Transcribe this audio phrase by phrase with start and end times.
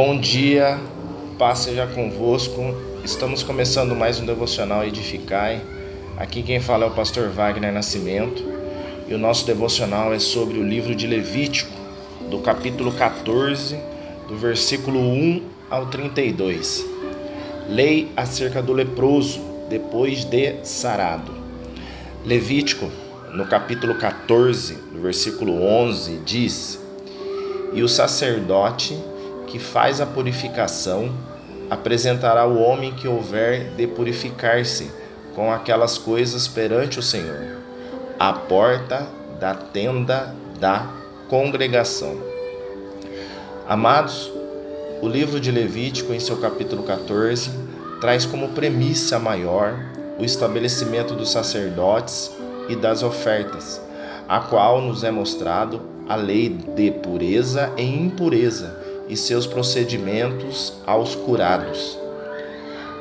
[0.00, 0.78] Bom dia,
[1.36, 2.62] paz seja convosco.
[3.04, 5.60] Estamos começando mais um devocional Edificai.
[6.16, 8.44] Aqui quem fala é o pastor Wagner Nascimento
[9.08, 11.72] e o nosso devocional é sobre o livro de Levítico,
[12.30, 13.76] do capítulo 14,
[14.28, 16.86] do versículo 1 ao 32.
[17.68, 21.32] Lei acerca do leproso depois de sarado.
[22.24, 22.88] Levítico,
[23.34, 26.80] no capítulo 14, do versículo 11, diz:
[27.72, 28.96] E o sacerdote
[29.48, 31.10] que faz a purificação
[31.70, 34.90] apresentará o homem que houver de purificar-se
[35.34, 37.58] com aquelas coisas perante o Senhor,
[38.18, 39.06] à porta
[39.38, 40.86] da tenda da
[41.28, 42.16] congregação.
[43.68, 44.32] Amados,
[45.00, 47.50] o livro de Levítico, em seu capítulo 14,
[48.00, 49.78] traz como premissa maior
[50.18, 52.32] o estabelecimento dos sacerdotes
[52.68, 53.80] e das ofertas,
[54.28, 58.77] a qual nos é mostrado a lei de pureza e impureza
[59.08, 61.98] e seus procedimentos aos curados.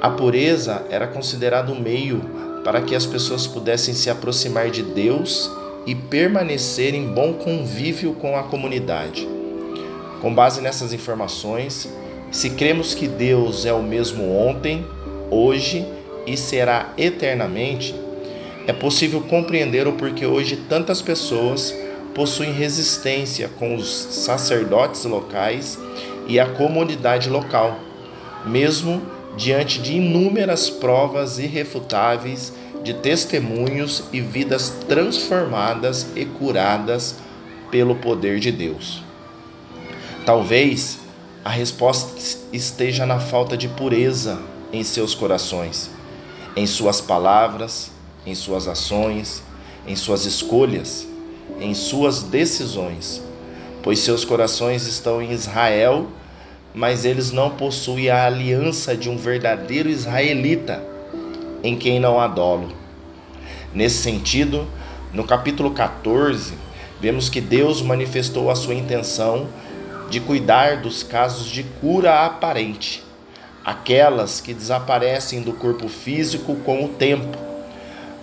[0.00, 2.20] A pureza era considerado um meio
[2.62, 5.50] para que as pessoas pudessem se aproximar de Deus
[5.86, 9.28] e permanecer em bom convívio com a comunidade.
[10.20, 11.88] Com base nessas informações,
[12.30, 14.86] se cremos que Deus é o mesmo ontem,
[15.30, 15.86] hoje
[16.26, 17.94] e será eternamente,
[18.66, 21.74] é possível compreender o porquê hoje tantas pessoas
[22.14, 25.78] possuem resistência com os sacerdotes locais
[26.28, 27.78] e a comunidade local,
[28.46, 29.02] mesmo
[29.36, 37.16] diante de inúmeras provas irrefutáveis de testemunhos e vidas transformadas e curadas
[37.70, 39.02] pelo poder de Deus.
[40.24, 41.00] Talvez
[41.44, 42.18] a resposta
[42.52, 44.40] esteja na falta de pureza
[44.72, 45.90] em seus corações,
[46.56, 47.90] em suas palavras,
[48.24, 49.42] em suas ações,
[49.86, 51.06] em suas escolhas
[51.60, 53.22] em suas decisões,
[53.82, 56.06] pois seus corações estão em Israel,
[56.74, 60.82] mas eles não possuem a aliança de um verdadeiro israelita,
[61.62, 62.72] em quem não há dolo.
[63.72, 64.66] Nesse sentido,
[65.12, 66.54] no capítulo 14,
[67.00, 69.48] vemos que Deus manifestou a sua intenção
[70.10, 73.02] de cuidar dos casos de cura aparente,
[73.64, 77.38] aquelas que desaparecem do corpo físico com o tempo,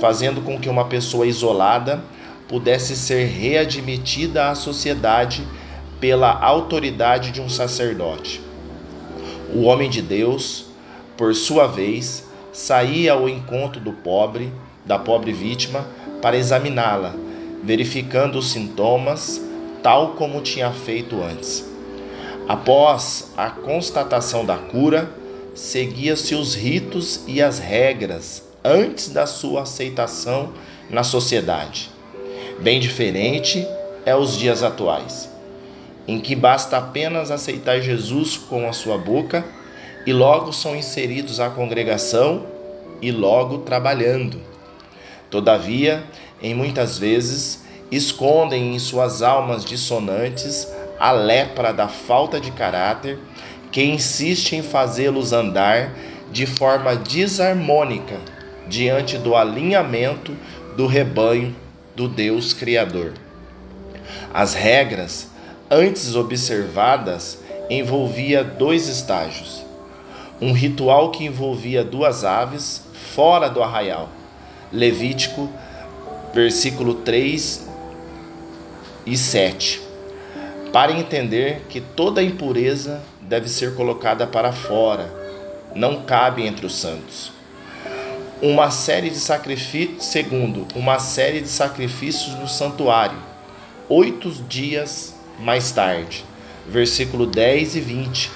[0.00, 2.02] fazendo com que uma pessoa isolada
[2.48, 5.46] pudesse ser readmitida à sociedade
[6.00, 8.40] pela autoridade de um sacerdote.
[9.54, 10.66] O homem de Deus,
[11.16, 14.52] por sua vez, saía ao encontro do pobre,
[14.84, 15.86] da pobre vítima,
[16.22, 17.14] para examiná-la,
[17.62, 19.40] verificando os sintomas,
[19.82, 21.64] tal como tinha feito antes.
[22.48, 25.10] Após a constatação da cura,
[25.54, 30.52] seguia-se os ritos e as regras antes da sua aceitação
[30.88, 31.95] na sociedade.
[32.58, 33.68] Bem diferente
[34.06, 35.30] é os dias atuais,
[36.08, 39.44] em que basta apenas aceitar Jesus com a sua boca
[40.06, 42.46] e logo são inseridos à congregação
[43.02, 44.40] e logo trabalhando.
[45.30, 46.02] Todavia,
[46.40, 50.66] em muitas vezes, escondem em suas almas dissonantes
[50.98, 53.18] a lepra da falta de caráter
[53.70, 55.92] que insiste em fazê-los andar
[56.32, 58.18] de forma desarmônica
[58.66, 60.34] diante do alinhamento
[60.74, 61.54] do rebanho
[61.96, 63.14] do Deus Criador.
[64.32, 65.30] As regras
[65.70, 67.38] antes observadas
[67.70, 69.64] envolvia dois estágios.
[70.40, 74.10] Um ritual que envolvia duas aves fora do arraial.
[74.70, 75.48] Levítico,
[76.34, 77.66] versículo 3
[79.06, 79.80] e 7.
[80.70, 85.10] Para entender que toda impureza deve ser colocada para fora,
[85.74, 87.36] não cabe entre os santos
[88.42, 93.16] uma série de sacrifícios, segundo, uma série de sacrifícios no santuário,
[93.88, 96.24] oito dias mais tarde,
[96.68, 98.30] versículo 10 e 20,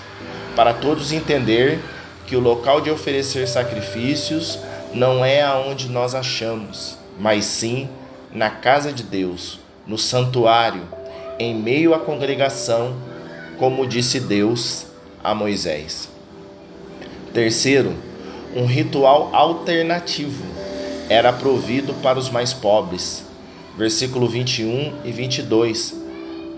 [0.56, 1.78] para todos entender
[2.26, 4.58] que o local de oferecer sacrifícios
[4.94, 7.88] não é aonde nós achamos, mas sim
[8.32, 10.82] na casa de Deus, no santuário,
[11.38, 12.94] em meio à congregação,
[13.58, 14.86] como disse Deus
[15.22, 16.08] a Moisés.
[17.34, 17.94] Terceiro,
[18.54, 20.44] um ritual alternativo
[21.08, 23.24] era provido para os mais pobres.
[23.76, 25.94] Versículo 21 e 22.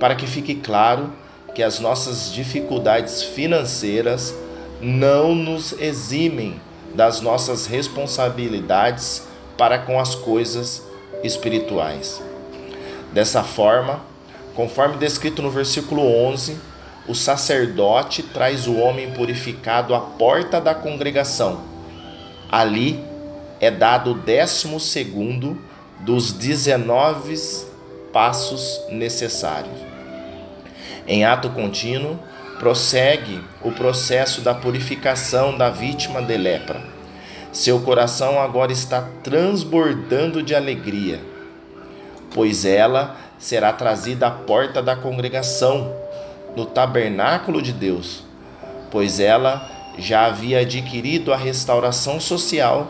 [0.01, 1.13] Para que fique claro
[1.55, 4.35] que as nossas dificuldades financeiras
[4.81, 6.59] não nos eximem
[6.95, 9.27] das nossas responsabilidades
[9.59, 10.83] para com as coisas
[11.23, 12.23] espirituais.
[13.13, 14.01] Dessa forma,
[14.55, 16.57] conforme descrito no versículo 11,
[17.07, 21.72] o sacerdote traz o homem purificado à porta da congregação
[22.53, 23.03] Ali
[23.59, 25.59] é dado o décimo segundo
[26.01, 27.35] dos 19
[28.13, 29.75] passos necessários.
[31.09, 32.19] Em ato contínuo,
[32.59, 36.83] prossegue o processo da purificação da vítima de lepra.
[37.51, 41.21] Seu coração agora está transbordando de alegria,
[42.35, 45.97] pois ela será trazida à porta da congregação,
[46.55, 48.23] no tabernáculo de Deus,
[48.91, 52.89] pois ela já havia adquirido a restauração social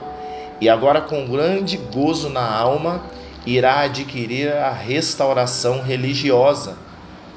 [0.61, 3.03] e agora, com grande gozo na alma,
[3.45, 6.77] irá adquirir a restauração religiosa,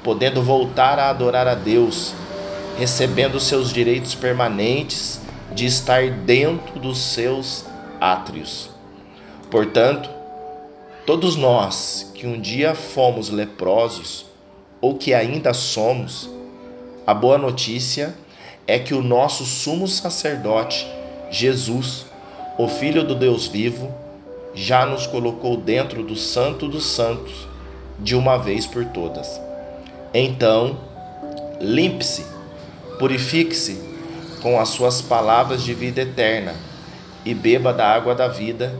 [0.04, 2.14] podendo voltar a adorar a Deus,
[2.78, 5.20] recebendo seus direitos permanentes
[5.52, 7.64] de estar dentro dos seus
[8.00, 8.70] átrios.
[9.50, 10.08] Portanto,
[11.04, 14.26] todos nós que um dia fomos leprosos
[14.80, 16.30] ou que ainda somos,
[17.04, 18.14] a boa notícia
[18.66, 20.86] é que o nosso sumo sacerdote,
[21.30, 22.06] Jesus,
[22.58, 23.94] o Filho do Deus vivo,
[24.54, 27.46] já nos colocou dentro do Santo dos Santos
[27.98, 29.40] de uma vez por todas.
[30.12, 30.78] Então,
[31.60, 32.24] limpe-se,
[32.98, 33.80] purifique-se
[34.42, 36.54] com as suas palavras de vida eterna
[37.24, 38.74] e beba da água da vida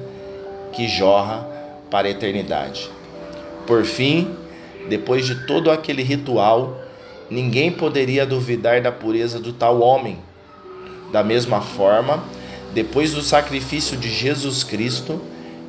[0.72, 1.46] que jorra
[1.90, 2.90] para a eternidade.
[3.66, 4.34] Por fim,
[4.88, 6.76] depois de todo aquele ritual,
[7.30, 10.18] ninguém poderia duvidar da pureza do tal homem.
[11.12, 12.24] Da mesma forma,
[12.74, 15.20] depois do sacrifício de Jesus Cristo,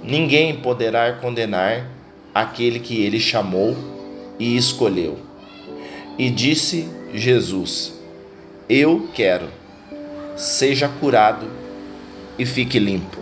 [0.03, 1.85] ninguém poderá condenar
[2.33, 3.75] aquele que ele chamou
[4.39, 5.17] e escolheu.
[6.17, 7.93] E disse Jesus:
[8.67, 9.47] Eu quero,
[10.35, 11.47] seja curado
[12.37, 13.17] e fique limpo.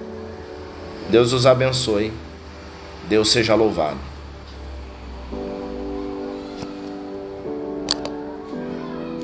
[1.10, 2.12] Deus os abençoe.
[3.08, 4.14] Deus seja louvado.